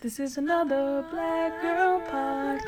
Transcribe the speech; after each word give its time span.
This 0.00 0.18
is 0.18 0.38
another 0.38 1.04
Black 1.10 1.60
Girl 1.60 2.00
Podcast. 2.00 2.64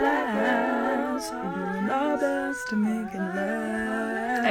Black 0.00 0.32
Girl 0.32 1.20
We're 1.20 1.52
doing 1.52 1.90
our 1.90 2.16
best 2.16 2.68
to 2.70 2.76
make 2.76 3.12
it 3.12 3.18
last. 3.18 4.44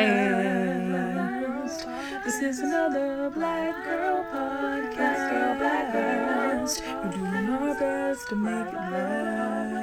This 2.23 2.39
is 2.43 2.59
another 2.59 3.31
Black 3.31 3.83
Girl 3.83 4.23
Podcast. 4.31 5.29
Girl 5.31 5.55
Blast. 5.57 6.83
We're 6.85 7.11
doing 7.13 7.49
our 7.49 7.73
best 7.79 8.27
to 8.29 8.35
make 8.35 8.67
it 8.67 8.75
last. 8.75 9.73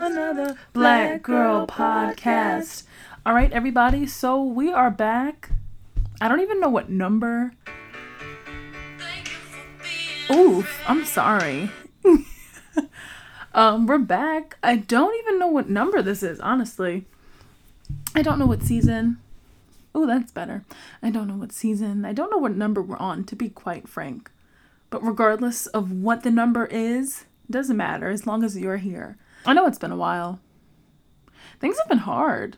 Another 0.00 0.56
Black 0.72 1.22
Girl 1.22 1.68
Podcast. 1.68 2.82
All 3.24 3.32
right, 3.32 3.52
everybody. 3.52 4.08
So 4.08 4.42
we 4.42 4.72
are 4.72 4.90
back. 4.90 5.50
I 6.20 6.26
don't 6.26 6.40
even 6.40 6.58
know 6.58 6.68
what 6.68 6.90
number. 6.90 7.52
Oof, 10.30 10.82
I'm 10.88 11.04
sorry. 11.04 11.70
um, 13.54 13.86
we're 13.86 13.98
back. 13.98 14.58
I 14.62 14.76
don't 14.76 15.16
even 15.20 15.38
know 15.38 15.46
what 15.46 15.68
number 15.68 16.02
this 16.02 16.22
is, 16.22 16.40
honestly. 16.40 17.06
I 18.14 18.22
don't 18.22 18.38
know 18.38 18.46
what 18.46 18.62
season. 18.62 19.18
Oh, 19.94 20.04
that's 20.04 20.32
better. 20.32 20.64
I 21.00 21.10
don't 21.10 21.28
know 21.28 21.36
what 21.36 21.52
season. 21.52 22.04
I 22.04 22.12
don't 22.12 22.30
know 22.30 22.38
what 22.38 22.56
number 22.56 22.82
we're 22.82 22.96
on, 22.96 23.22
to 23.24 23.36
be 23.36 23.48
quite 23.48 23.88
frank. 23.88 24.30
But 24.90 25.06
regardless 25.06 25.68
of 25.68 25.92
what 25.92 26.24
the 26.24 26.30
number 26.32 26.66
is, 26.66 27.24
doesn't 27.48 27.76
matter 27.76 28.08
as 28.08 28.26
long 28.26 28.42
as 28.42 28.58
you're 28.58 28.78
here. 28.78 29.18
I 29.44 29.52
know 29.52 29.66
it's 29.66 29.78
been 29.78 29.92
a 29.92 29.96
while. 29.96 30.40
Things 31.60 31.78
have 31.78 31.88
been 31.88 31.98
hard. 31.98 32.56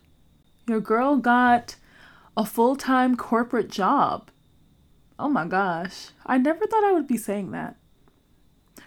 Your 0.66 0.80
girl 0.80 1.16
got 1.18 1.76
a 2.34 2.46
full 2.46 2.76
time 2.76 3.14
corporate 3.14 3.68
job 3.68 4.30
Oh 5.18 5.28
my 5.28 5.46
gosh. 5.46 6.10
I 6.24 6.38
never 6.38 6.66
thought 6.66 6.84
I 6.84 6.92
would 6.92 7.06
be 7.06 7.16
saying 7.16 7.50
that. 7.50 7.76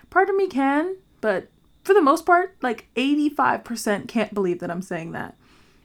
Part 0.09 0.29
of 0.29 0.35
me 0.35 0.47
can, 0.47 0.97
but 1.19 1.49
for 1.83 1.93
the 1.93 2.01
most 2.01 2.25
part, 2.25 2.55
like 2.61 2.87
85% 2.95 4.07
can't 4.07 4.33
believe 4.33 4.59
that 4.59 4.71
I'm 4.71 4.81
saying 4.81 5.11
that. 5.11 5.35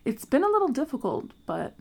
It's 0.04 0.24
been 0.24 0.44
a 0.44 0.48
little 0.48 0.68
difficult, 0.68 1.32
but 1.46 1.74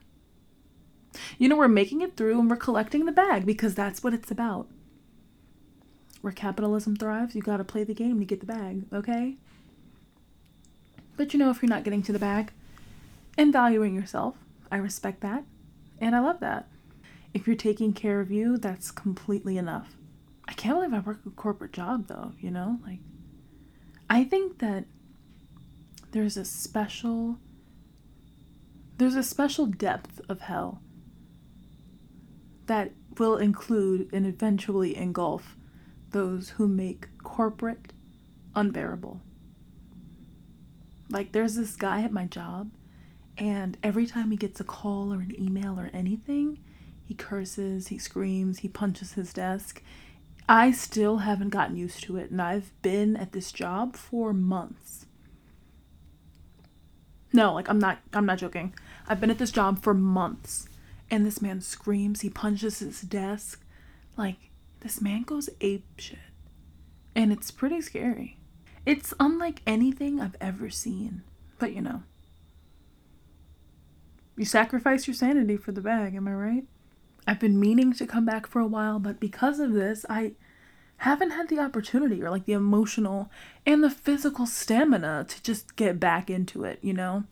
you 1.38 1.48
know, 1.48 1.56
we're 1.56 1.68
making 1.68 2.02
it 2.02 2.18
through 2.18 2.40
and 2.40 2.50
we're 2.50 2.56
collecting 2.56 3.06
the 3.06 3.12
bag 3.12 3.46
because 3.46 3.76
that's 3.76 4.04
what 4.04 4.14
it's 4.14 4.32
about. 4.32 4.68
Where 6.22 6.34
capitalism 6.34 6.96
thrives, 6.96 7.36
you 7.36 7.42
gotta 7.42 7.64
play 7.64 7.84
the 7.84 7.94
game 7.94 8.20
to 8.20 8.26
get 8.26 8.40
the 8.40 8.46
bag, 8.46 8.86
okay? 8.92 9.36
But 11.18 11.34
you 11.34 11.40
know, 11.40 11.52
if 11.52 11.62
you're 11.62 11.70
not 11.70 11.84
getting 11.84 12.02
to 12.04 12.14
the 12.14 12.20
bag 12.20 12.52
and 13.38 13.54
valuing 13.54 13.96
yourself, 13.96 14.36
I 14.72 14.78
respect 14.78 15.22
that 15.22 15.44
and 16.02 16.16
I 16.16 16.20
love 16.20 16.40
that. 16.40 16.68
If 17.36 17.48
you're 17.48 17.58
taking 17.58 17.92
care 17.92 18.22
of 18.22 18.32
you, 18.32 18.58
that's 18.58 18.92
completely 18.92 19.58
enough. 19.58 19.98
I 20.48 20.54
can't 20.54 20.78
believe 20.78 20.94
I 20.94 21.00
work 21.00 21.20
a 21.26 21.30
corporate 21.32 21.74
job 21.74 22.08
though, 22.08 22.32
you 22.40 22.50
know? 22.50 22.80
Like 22.88 23.00
I 24.10 24.24
think 24.24 24.60
that 24.60 24.86
there's 26.12 26.38
a 26.38 26.46
special 26.46 27.38
there's 28.98 29.16
a 29.16 29.24
special 29.24 29.66
depth 29.66 30.22
of 30.30 30.40
hell 30.40 30.82
that 32.68 32.94
will 33.18 33.36
include 33.36 34.14
and 34.14 34.26
eventually 34.26 34.96
engulf 34.96 35.58
those 36.12 36.52
who 36.52 36.70
make 36.70 37.10
corporate 37.22 37.92
unbearable. 38.56 39.20
Like 41.10 41.34
there's 41.34 41.56
this 41.56 41.76
guy 41.76 42.02
at 42.04 42.14
my 42.14 42.28
job 42.28 42.72
and 43.38 43.78
every 43.84 44.06
time 44.08 44.32
he 44.32 44.38
gets 44.38 44.62
a 44.62 44.64
call 44.64 45.14
or 45.14 45.18
an 45.18 45.36
email 45.38 45.78
or 45.78 45.90
anything, 45.94 46.60
he 47.06 47.14
curses, 47.14 47.88
he 47.88 47.98
screams, 47.98 48.60
he 48.60 48.68
punches 48.68 49.14
his 49.14 49.32
desk. 49.32 49.82
I 50.50 50.72
still 50.72 51.18
haven't 51.20 51.50
gotten 51.50 51.78
used 51.78 52.04
to 52.04 52.18
it, 52.18 52.32
and 52.32 52.42
I've 52.42 52.72
been 52.82 53.16
at 53.16 53.32
this 53.32 53.52
job 53.52 53.96
for 53.96 54.34
months. 54.34 55.06
No, 57.34 57.54
like 57.54 57.70
I'm 57.70 57.80
not 57.80 58.00
I'm 58.14 58.26
not 58.26 58.38
joking. 58.38 58.74
I've 59.08 59.20
been 59.20 59.30
at 59.30 59.38
this 59.38 59.52
job 59.52 59.82
for 59.82 59.94
months. 59.94 60.68
And 61.12 61.26
this 61.26 61.42
man 61.42 61.62
screams, 61.62 62.22
he 62.22 62.30
punches 62.30 62.80
his 62.80 63.02
desk. 63.02 63.64
Like 64.18 64.50
this 64.80 65.02
man 65.02 65.24
goes 65.24 65.50
ape 65.62 65.86
shit. 65.98 66.20
And 67.14 67.32
it's 67.32 67.52
pretty 67.52 67.82
scary. 67.82 68.38
It's 68.86 69.14
unlike 69.20 69.62
anything 69.68 70.20
I've 70.20 70.38
ever 70.40 70.70
seen. 70.70 71.24
But 71.60 71.74
you 71.74 71.82
know. 71.82 72.04
You 74.38 74.46
sacrifice 74.46 75.08
your 75.08 75.14
sanity 75.14 75.58
for 75.58 75.72
the 75.72 75.82
bag, 75.82 76.16
am 76.16 76.28
I 76.28 76.34
right? 76.34 76.66
I've 77.28 77.40
been 77.40 77.60
meaning 77.60 77.94
to 77.94 78.06
come 78.06 78.26
back 78.26 78.46
for 78.48 78.60
a 78.60 78.68
while, 78.68 79.00
but 79.00 79.20
because 79.20 79.60
of 79.60 79.74
this, 79.74 80.06
I 80.10 80.34
haven't 80.98 81.32
had 81.32 81.50
the 81.50 81.60
opportunity 81.60 82.22
or 82.24 82.30
like 82.30 82.46
the 82.46 82.54
emotional 82.54 83.30
and 83.66 83.84
the 83.84 83.90
physical 83.90 84.46
stamina 84.46 85.26
to 85.28 85.44
just 85.44 85.76
get 85.76 86.00
back 86.00 86.30
into 86.30 86.64
it, 86.64 86.80
you 86.82 86.94
know? 86.94 87.24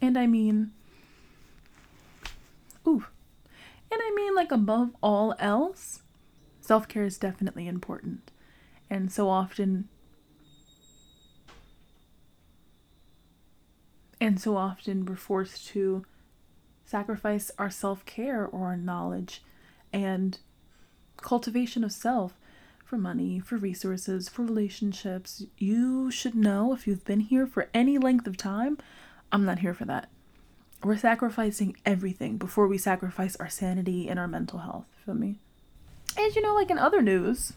And 0.00 0.18
I 0.18 0.26
mean, 0.26 0.72
ooh. 2.86 3.04
And 3.90 4.00
I 4.02 4.12
mean, 4.14 4.34
like, 4.34 4.50
above 4.50 4.90
all 5.02 5.34
else, 5.38 6.02
self 6.60 6.88
care 6.88 7.04
is 7.04 7.16
definitely 7.18 7.68
important. 7.68 8.30
And 8.90 9.12
so 9.12 9.28
often, 9.28 9.88
and 14.20 14.40
so 14.40 14.56
often 14.56 15.06
we're 15.06 15.16
forced 15.16 15.66
to 15.68 16.04
sacrifice 16.94 17.50
our 17.58 17.70
self 17.70 18.06
care 18.06 18.46
or 18.46 18.66
our 18.66 18.76
knowledge 18.76 19.42
and 19.92 20.38
cultivation 21.16 21.82
of 21.82 21.90
self 21.90 22.38
for 22.84 22.96
money, 22.96 23.40
for 23.40 23.56
resources, 23.56 24.28
for 24.28 24.44
relationships. 24.44 25.42
You 25.58 26.12
should 26.12 26.36
know 26.36 26.72
if 26.72 26.86
you've 26.86 27.04
been 27.04 27.18
here 27.18 27.48
for 27.48 27.68
any 27.74 27.98
length 27.98 28.28
of 28.28 28.36
time, 28.36 28.78
I'm 29.32 29.44
not 29.44 29.58
here 29.58 29.74
for 29.74 29.84
that. 29.86 30.08
We're 30.84 30.96
sacrificing 30.96 31.76
everything 31.84 32.36
before 32.36 32.68
we 32.68 32.78
sacrifice 32.78 33.34
our 33.36 33.48
sanity 33.48 34.08
and 34.08 34.20
our 34.20 34.28
mental 34.28 34.60
health. 34.60 34.86
Feel 35.04 35.14
me? 35.14 35.40
And 36.16 36.32
you 36.36 36.42
know, 36.42 36.54
like 36.54 36.70
in 36.70 36.78
other 36.78 37.02
news, 37.02 37.54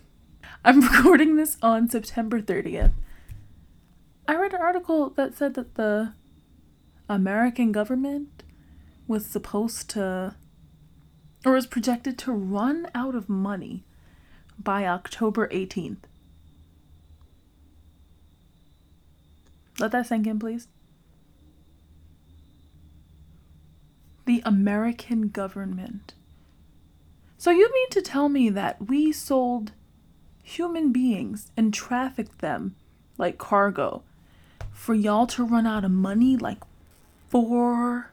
I'm 0.66 0.82
recording 0.94 1.36
this 1.36 1.58
on 1.62 1.90
September 1.90 2.42
30th. 2.42 2.94
I 4.28 4.36
read 4.36 4.56
an 4.56 4.62
article 4.62 5.12
that 5.12 5.36
said 5.36 5.54
that 5.54 5.76
the 5.76 6.14
American 7.08 7.72
government 7.72 8.37
was 9.08 9.26
supposed 9.26 9.90
to 9.92 10.36
or 11.46 11.54
was 11.54 11.68
projected 11.68 12.18
to 12.18 12.32
run 12.32 12.88
out 12.94 13.16
of 13.16 13.30
money 13.30 13.84
by 14.60 14.86
October 14.86 15.48
18th. 15.48 16.04
Let 19.80 19.92
that 19.92 20.08
sink 20.08 20.26
in, 20.26 20.40
please. 20.40 20.68
The 24.26 24.42
American 24.46 25.30
government. 25.30 26.16
So 27.38 27.52
you 27.52 27.72
mean 27.72 27.90
to 27.92 28.02
tell 28.02 28.30
me 28.30 28.50
that 28.50 28.88
we 28.90 29.12
sold 29.12 29.72
human 30.44 30.92
beings 30.92 31.52
and 31.56 31.74
trafficked 31.74 32.40
them 32.40 32.76
like 33.18 33.38
cargo 33.38 34.04
for 34.74 34.96
y'all 34.96 35.28
to 35.28 35.44
run 35.44 35.68
out 35.68 35.86
of 35.86 35.92
money 35.92 36.36
like 36.36 36.64
four 37.30 38.12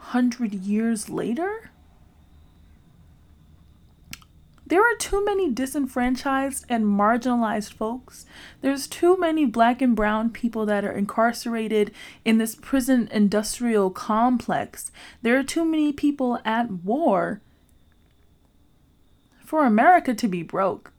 hundred 0.00 0.54
years 0.54 1.08
later? 1.08 1.70
There 4.70 4.80
are 4.80 4.96
too 4.96 5.24
many 5.24 5.50
disenfranchised 5.50 6.64
and 6.68 6.84
marginalized 6.84 7.72
folks. 7.72 8.24
There's 8.60 8.86
too 8.86 9.16
many 9.18 9.44
black 9.44 9.82
and 9.82 9.96
brown 9.96 10.30
people 10.30 10.64
that 10.66 10.84
are 10.84 10.92
incarcerated 10.92 11.90
in 12.24 12.38
this 12.38 12.54
prison 12.54 13.08
industrial 13.10 13.90
complex. 13.90 14.92
There 15.22 15.36
are 15.36 15.42
too 15.42 15.64
many 15.64 15.92
people 15.92 16.38
at 16.44 16.70
war 16.70 17.40
for 19.44 19.66
America 19.66 20.14
to 20.14 20.28
be 20.28 20.44
broke. 20.44 20.92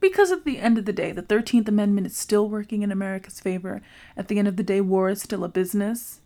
Because 0.00 0.30
at 0.30 0.44
the 0.44 0.58
end 0.58 0.78
of 0.78 0.84
the 0.84 0.92
day, 0.92 1.10
the 1.10 1.24
13th 1.24 1.66
Amendment 1.66 2.06
is 2.06 2.16
still 2.16 2.48
working 2.48 2.82
in 2.82 2.92
America's 2.92 3.40
favor. 3.40 3.82
At 4.16 4.28
the 4.28 4.38
end 4.38 4.46
of 4.46 4.56
the 4.56 4.62
day, 4.62 4.80
war 4.80 5.10
is 5.10 5.20
still 5.20 5.42
a 5.42 5.48
business. 5.48 6.20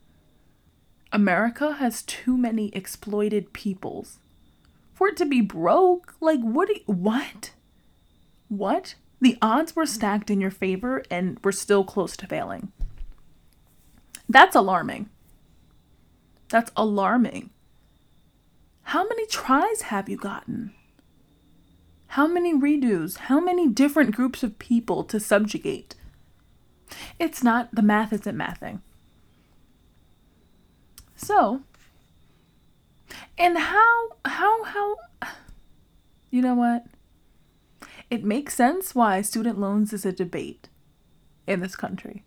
America 1.13 1.75
has 1.75 2.03
too 2.03 2.37
many 2.37 2.69
exploited 2.69 3.53
peoples 3.53 4.19
for 4.93 5.09
it 5.09 5.17
to 5.17 5.27
be 5.27 5.41
broke. 5.41 6.15
Like, 6.21 6.41
what? 6.41 6.69
You, 6.69 6.83
what? 6.87 7.53
What? 8.49 8.95
The 9.21 9.37
odds 9.43 9.75
were 9.75 9.87
stacked 9.87 10.31
in 10.31 10.41
your 10.41 10.51
favor 10.51 11.03
and 11.11 11.39
we're 11.43 11.53
still 11.53 11.85
close 11.85 12.17
to 12.19 12.27
failing. 12.27 12.73
That's 14.29 14.55
alarming. 14.55 15.11
That's 16.49 16.71
alarming. 16.77 17.51
How 18.83 19.07
many 19.07 19.27
tries 19.27 19.83
have 19.83 20.09
you 20.09 20.17
gotten? 20.17 20.75
How 22.09 22.27
many 22.27 22.55
redos? 22.55 23.19
How 23.19 23.41
many 23.41 23.69
different 23.69 24.15
groups 24.15 24.43
of 24.43 24.59
people 24.59 25.05
to 25.05 25.21
subjugate? 25.21 25.95
It's 27.19 27.43
not, 27.43 27.75
the 27.75 27.83
math 27.83 28.13
isn't 28.13 28.37
mathing. 28.37 28.81
So, 31.23 31.61
and 33.37 33.59
how, 33.59 34.09
how, 34.25 34.65
how, 34.65 34.97
You 36.31 36.41
know 36.41 36.55
what? 36.55 36.87
It 38.09 38.25
makes 38.25 38.55
sense 38.55 38.95
why 38.95 39.21
student 39.21 39.61
loans 39.61 39.93
is 39.93 40.07
a 40.07 40.13
debate 40.13 40.69
in 41.47 41.61
this 41.61 41.77
country. 41.77 42.25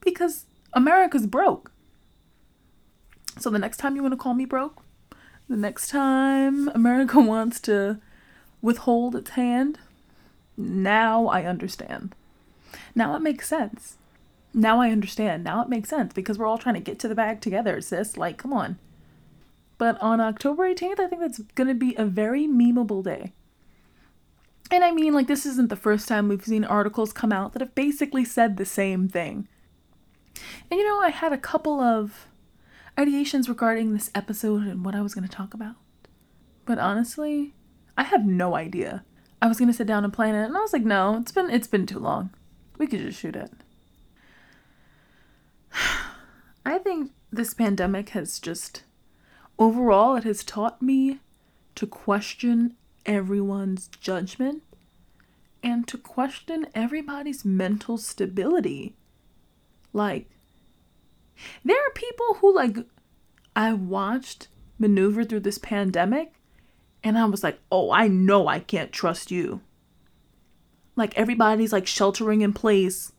Because 0.00 0.46
America's 0.72 1.26
broke. 1.26 1.70
So 3.38 3.50
the 3.50 3.58
next 3.58 3.76
time 3.76 3.94
you 3.94 4.02
want 4.02 4.12
to 4.12 4.18
call 4.18 4.34
me 4.34 4.46
broke, 4.46 4.82
the 5.50 5.58
next 5.58 5.88
time 5.88 6.68
America 6.68 7.20
wants 7.20 7.60
to 7.60 8.00
withhold 8.62 9.14
its 9.14 9.30
hand, 9.30 9.78
now 10.56 11.26
I 11.26 11.44
understand. 11.44 12.14
Now 12.94 13.14
it 13.16 13.20
makes 13.20 13.48
sense. 13.48 13.98
Now 14.52 14.80
I 14.80 14.90
understand. 14.90 15.44
Now 15.44 15.62
it 15.62 15.68
makes 15.68 15.88
sense 15.88 16.12
because 16.12 16.38
we're 16.38 16.46
all 16.46 16.58
trying 16.58 16.74
to 16.74 16.80
get 16.80 16.98
to 17.00 17.08
the 17.08 17.14
bag 17.14 17.40
together, 17.40 17.80
sis. 17.80 18.16
Like, 18.16 18.36
come 18.36 18.52
on. 18.52 18.78
But 19.78 20.00
on 20.02 20.20
October 20.20 20.68
18th, 20.68 21.00
I 21.00 21.06
think 21.06 21.20
that's 21.20 21.38
going 21.54 21.68
to 21.68 21.74
be 21.74 21.94
a 21.96 22.04
very 22.04 22.46
memeable 22.46 23.02
day. 23.02 23.32
And 24.70 24.84
I 24.84 24.92
mean, 24.92 25.14
like, 25.14 25.26
this 25.26 25.46
isn't 25.46 25.68
the 25.68 25.76
first 25.76 26.06
time 26.06 26.28
we've 26.28 26.44
seen 26.44 26.64
articles 26.64 27.12
come 27.12 27.32
out 27.32 27.52
that 27.52 27.62
have 27.62 27.74
basically 27.74 28.24
said 28.24 28.56
the 28.56 28.64
same 28.64 29.08
thing. 29.08 29.48
And 30.70 30.78
you 30.78 30.86
know, 30.86 31.00
I 31.00 31.10
had 31.10 31.32
a 31.32 31.38
couple 31.38 31.80
of 31.80 32.26
ideations 32.96 33.48
regarding 33.48 33.92
this 33.92 34.10
episode 34.14 34.66
and 34.66 34.84
what 34.84 34.94
I 34.94 35.02
was 35.02 35.14
going 35.14 35.26
to 35.26 35.34
talk 35.34 35.54
about. 35.54 35.76
But 36.66 36.78
honestly, 36.78 37.54
I 37.96 38.04
have 38.04 38.24
no 38.24 38.54
idea. 38.54 39.04
I 39.42 39.48
was 39.48 39.58
going 39.58 39.70
to 39.70 39.76
sit 39.76 39.86
down 39.86 40.04
and 40.04 40.12
plan 40.12 40.34
it, 40.34 40.44
and 40.44 40.56
I 40.56 40.60
was 40.60 40.72
like, 40.72 40.84
no, 40.84 41.16
it's 41.16 41.32
been 41.32 41.50
it's 41.50 41.66
been 41.66 41.86
too 41.86 41.98
long. 41.98 42.30
We 42.78 42.86
could 42.86 43.00
just 43.00 43.18
shoot 43.18 43.36
it. 43.36 43.50
I 46.64 46.78
think 46.78 47.12
this 47.30 47.54
pandemic 47.54 48.10
has 48.10 48.38
just 48.38 48.82
overall 49.58 50.16
it 50.16 50.24
has 50.24 50.44
taught 50.44 50.82
me 50.82 51.20
to 51.74 51.86
question 51.86 52.76
everyone's 53.06 53.88
judgment 53.88 54.62
and 55.62 55.86
to 55.88 55.98
question 55.98 56.66
everybody's 56.74 57.44
mental 57.44 57.98
stability. 57.98 58.94
Like, 59.92 60.28
there 61.64 61.76
are 61.76 61.92
people 61.94 62.34
who, 62.34 62.54
like, 62.54 62.78
I 63.56 63.72
watched 63.72 64.48
maneuver 64.78 65.24
through 65.24 65.40
this 65.40 65.58
pandemic 65.58 66.34
and 67.02 67.18
I 67.18 67.24
was 67.24 67.42
like, 67.42 67.58
oh, 67.70 67.90
I 67.90 68.08
know 68.08 68.46
I 68.46 68.60
can't 68.60 68.92
trust 68.92 69.30
you. 69.30 69.60
Like, 70.96 71.16
everybody's 71.16 71.72
like 71.72 71.86
sheltering 71.86 72.42
in 72.42 72.52
place, 72.52 73.12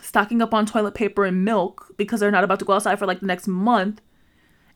stocking 0.00 0.42
up 0.42 0.54
on 0.54 0.66
toilet 0.66 0.94
paper 0.94 1.24
and 1.24 1.44
milk 1.44 1.92
because 1.96 2.20
they're 2.20 2.30
not 2.30 2.44
about 2.44 2.58
to 2.58 2.64
go 2.64 2.72
outside 2.74 2.98
for 2.98 3.06
like 3.06 3.20
the 3.20 3.26
next 3.26 3.46
month. 3.46 4.00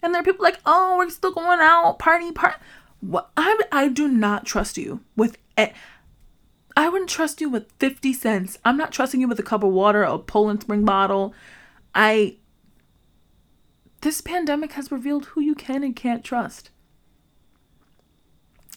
And 0.02 0.14
there 0.14 0.20
are 0.20 0.24
people 0.24 0.44
like, 0.44 0.60
oh, 0.66 0.96
we're 0.98 1.10
still 1.10 1.32
going 1.32 1.60
out, 1.60 1.98
party, 1.98 2.30
party. 2.32 2.56
What 3.00 3.30
I 3.36 3.58
I 3.72 3.88
do 3.88 4.08
not 4.08 4.46
trust 4.46 4.78
you 4.78 5.00
with 5.16 5.38
it. 5.56 5.72
I 6.76 6.88
wouldn't 6.88 7.10
trust 7.10 7.40
you 7.40 7.48
with 7.48 7.70
50 7.78 8.12
cents. 8.12 8.58
I'm 8.64 8.76
not 8.76 8.92
trusting 8.92 9.20
you 9.20 9.28
with 9.28 9.38
a 9.38 9.44
cup 9.44 9.62
of 9.62 9.72
water, 9.72 10.02
a 10.02 10.18
Poland 10.18 10.62
Spring 10.62 10.84
bottle. 10.84 11.34
I 11.94 12.38
this 14.00 14.20
pandemic 14.20 14.72
has 14.72 14.92
revealed 14.92 15.26
who 15.26 15.40
you 15.40 15.54
can 15.54 15.82
and 15.82 15.96
can't 15.96 16.24
trust. 16.24 16.70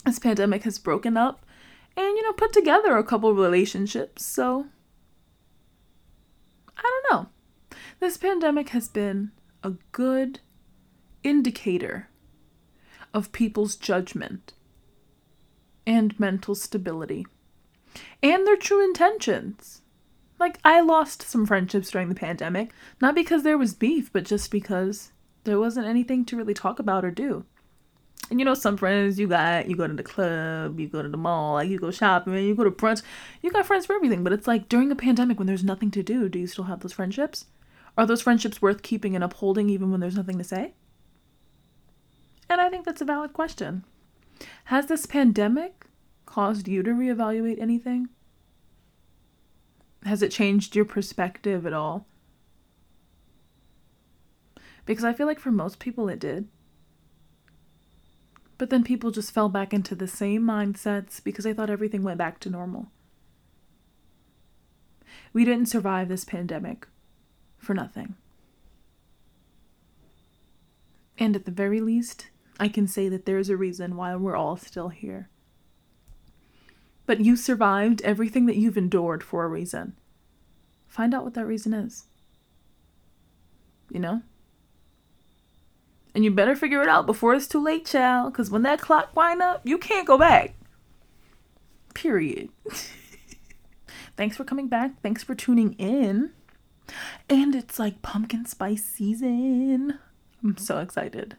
This 0.06 0.19
pandemic 0.19 0.63
has 0.63 0.80
broken 0.80 1.18
up 1.18 1.45
and 1.98 2.16
you 2.16 2.24
know 2.24 2.34
put 2.34 2.54
together 2.54 2.95
a 2.95 3.04
couple 3.04 3.34
relationships. 3.34 4.25
So 4.25 4.68
I 6.78 6.81
don't 6.81 7.12
know. 7.12 7.30
This 8.00 8.18
pandemic 8.18 8.70
has 8.70 8.88
been 8.88 9.32
a 9.64 9.72
good 9.92 10.40
indicator 11.24 12.10
of 13.12 13.32
people's 13.32 13.76
judgment 13.76 14.54
and 15.88 16.20
mental 16.20 16.54
stability 16.54 17.26
and 18.22 18.46
their 18.46 18.56
true 18.56 18.84
intentions. 18.84 19.82
Like, 20.40 20.60
I 20.64 20.82
lost 20.82 21.24
some 21.24 21.48
friendships 21.48 21.90
during 21.90 22.10
the 22.10 22.16
pandemic, 22.16 22.72
not 23.02 23.16
because 23.16 23.42
there 23.42 23.58
was 23.58 23.74
beef, 23.74 24.14
but 24.14 24.26
just 24.26 24.52
because 24.52 25.12
there 25.46 25.60
wasn't 25.60 25.88
anything 25.88 26.24
to 26.26 26.38
really 26.38 26.54
talk 26.54 26.78
about 26.78 27.04
or 27.04 27.10
do. 27.10 27.46
And 28.30 28.40
you 28.40 28.46
know, 28.46 28.54
some 28.54 28.78
friends 28.78 29.18
you 29.18 29.28
got, 29.28 29.68
you 29.68 29.76
go 29.76 29.88
to 29.88 29.94
the 29.94 30.04
club, 30.04 30.80
you 30.80 30.88
go 30.88 31.02
to 31.02 31.10
the 31.10 31.18
mall, 31.18 31.54
like 31.54 31.70
you 31.70 31.80
go 31.80 31.90
shopping, 31.90 32.36
you 32.36 32.54
go 32.54 32.66
to 32.66 32.70
brunch, 32.70 33.02
you 33.42 33.50
got 33.50 33.66
friends 33.66 33.88
for 33.88 33.96
everything. 33.96 34.24
But 34.24 34.34
it's 34.34 34.48
like 34.48 34.70
during 34.70 34.92
a 34.92 34.96
pandemic 34.96 35.40
when 35.40 35.48
there's 35.48 35.64
nothing 35.64 35.90
to 35.92 36.04
do, 36.04 36.30
do 36.30 36.38
you 36.38 36.46
still 36.46 36.66
have 36.66 36.82
those 36.82 36.94
friendships? 36.94 37.46
Are 37.98 38.06
those 38.06 38.22
friendships 38.22 38.62
worth 38.62 38.84
keeping 38.84 39.16
and 39.16 39.24
upholding 39.24 39.70
even 39.70 39.90
when 39.90 40.00
there's 40.00 40.16
nothing 40.16 40.38
to 40.38 40.44
say? 40.44 40.74
And 42.50 42.62
I 42.62 42.70
think 42.70 42.86
that's 42.86 43.02
a 43.02 43.06
valid 43.06 43.34
question. 43.34 43.84
Has 44.66 44.86
this 44.86 45.06
pandemic 45.06 45.88
caused 46.26 46.68
you 46.68 46.84
to 46.84 46.92
reevaluate 46.92 47.60
anything? 47.60 48.10
Has 50.06 50.22
it 50.22 50.32
changed 50.32 50.76
your 50.76 50.86
perspective 50.86 51.66
at 51.66 51.74
all? 51.74 52.06
Because 54.86 55.04
I 55.04 55.14
feel 55.14 55.28
like 55.28 55.40
for 55.40 55.52
most 55.52 55.80
people 55.80 56.08
it 56.08 56.20
did. 56.20 56.48
But 58.58 58.70
then 58.70 58.84
people 58.84 59.12
just 59.12 59.32
fell 59.32 59.50
back 59.50 59.74
into 59.74 59.96
the 59.96 60.08
same 60.08 60.44
mindsets 60.44 61.22
because 61.22 61.44
they 61.44 61.54
thought 61.54 61.70
everything 61.70 62.04
went 62.04 62.18
back 62.18 62.40
to 62.42 62.50
normal. 62.50 62.92
We 65.34 65.44
didn't 65.46 65.68
survive 65.68 66.08
this 66.08 66.24
pandemic 66.24 66.88
for 67.57 67.74
nothing. 67.74 68.15
And 71.19 71.36
at 71.36 71.45
the 71.45 71.51
very 71.51 71.81
least, 71.81 72.27
I 72.59 72.68
can 72.68 72.88
say 72.88 73.09
that 73.09 73.25
there's 73.25 73.50
a 73.50 73.57
reason 73.57 73.95
why 73.95 74.15
we're 74.15 74.36
all 74.36 74.57
still 74.57 74.89
here. 74.89 75.30
But 77.06 77.21
you 77.21 77.36
survived 77.36 78.01
everything 78.01 78.45
that 78.45 78.57
you've 78.57 78.77
endured 78.77 79.24
for 79.24 79.44
a 79.44 79.48
reason. 79.48 79.95
Find 80.88 81.13
out 81.13 81.24
what 81.24 81.33
that 81.36 81.45
reason 81.45 81.74
is. 81.74 82.06
You 83.89 84.00
know? 84.00 84.21
And 86.13 86.24
you 86.24 86.31
better 86.31 86.56
figure 86.56 86.81
it 86.81 86.89
out 86.89 87.06
before 87.06 87.36
it's 87.36 87.48
too 87.48 87.63
late, 87.63 87.86
child, 87.86 88.33
because 88.33 88.50
when 88.50 88.63
that 88.63 88.81
clock 88.81 89.15
wind 89.15 89.42
up, 89.42 89.62
you 89.63 89.77
can't 89.77 90.07
go 90.07 90.18
back. 90.18 90.56
Period. 91.94 92.50
Thanks 94.18 94.36
for 94.36 94.44
coming 94.44 94.68
back. 94.68 95.00
Thanks 95.01 95.24
for 95.24 95.36
tuning 95.36 95.74
in. 95.74 96.31
And 97.30 97.56
it's 97.56 97.80
like 97.80 98.01
pumpkin 98.01 98.45
spice 98.45 98.84
season. 98.84 100.00
I'm 100.44 100.57
so 100.57 100.80
excited. 100.80 101.36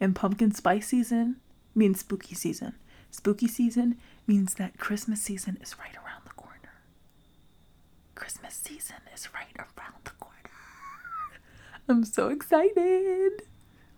And 0.00 0.14
pumpkin 0.16 0.52
spice 0.52 0.88
season 0.88 1.36
means 1.74 2.00
spooky 2.00 2.34
season. 2.34 2.74
Spooky 3.10 3.48
season 3.48 3.96
means 4.26 4.54
that 4.54 4.78
Christmas 4.78 5.22
season 5.22 5.58
is 5.62 5.78
right 5.78 5.94
around 5.94 6.24
the 6.24 6.30
corner. 6.30 6.72
Christmas 8.14 8.54
season 8.54 8.96
is 9.14 9.28
right 9.34 9.56
around 9.56 9.94
the 10.04 10.10
corner. 10.12 10.50
I'm 11.88 12.04
so 12.04 12.28
excited. 12.28 13.42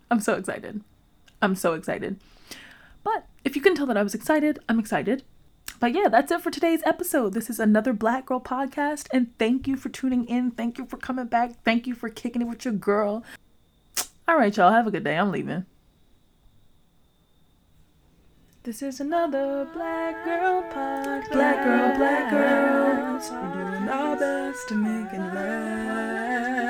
I'm 0.09 0.19
so 0.19 0.35
excited. 0.35 0.81
I'm 1.41 1.55
so 1.55 1.73
excited. 1.73 2.19
But 3.03 3.25
if 3.43 3.55
you 3.55 3.61
can 3.61 3.75
tell 3.75 3.87
that 3.87 3.97
I 3.97 4.03
was 4.03 4.13
excited, 4.13 4.59
I'm 4.69 4.79
excited. 4.79 5.23
But 5.81 5.93
yeah, 5.95 6.07
that's 6.09 6.31
it 6.31 6.41
for 6.41 6.51
today's 6.51 6.83
episode. 6.85 7.33
This 7.33 7.49
is 7.49 7.59
another 7.59 7.91
Black 7.91 8.27
Girl 8.27 8.39
podcast, 8.39 9.07
and 9.11 9.35
thank 9.39 9.67
you 9.67 9.75
for 9.75 9.89
tuning 9.89 10.25
in. 10.25 10.51
Thank 10.51 10.77
you 10.77 10.85
for 10.85 10.97
coming 10.97 11.25
back. 11.25 11.63
Thank 11.65 11.87
you 11.87 11.95
for 11.95 12.07
kicking 12.07 12.43
it 12.43 12.47
with 12.47 12.63
your 12.63 12.75
girl. 12.75 13.23
All 14.27 14.37
right, 14.37 14.55
y'all. 14.55 14.71
Have 14.71 14.85
a 14.85 14.91
good 14.91 15.03
day. 15.03 15.17
I'm 15.17 15.31
leaving. 15.31 15.65
This 18.61 18.83
is 18.83 18.99
another 18.99 19.67
Black 19.73 20.23
Girl 20.23 20.61
podcast. 20.71 21.31
Black 21.31 21.63
Girl, 21.63 21.97
Black 21.97 22.29
Girls. 22.29 23.31
We're 23.31 23.71
doing 23.71 23.89
our 23.89 24.15
best 24.15 24.67
to 24.67 24.75
make 24.75 25.11
it 25.11 25.33
last. 25.33 26.61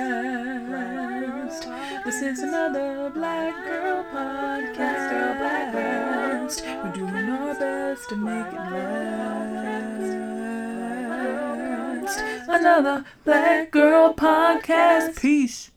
This 2.05 2.21
is 2.21 2.39
another 2.39 3.11
Black 3.13 3.61
Girl 3.65 4.05
podcast. 4.05 5.09
Girl, 5.09 5.35
Black 5.35 5.73
We're 6.59 6.91
doing 6.91 7.29
our 7.29 7.53
best 7.55 8.09
to 8.09 8.15
make 8.17 8.47
it 8.47 8.55
last. 8.55 8.91
Another 12.49 13.05
Black 13.23 13.71
Girl 13.71 14.13
podcast. 14.13 15.17
Peace. 15.21 15.70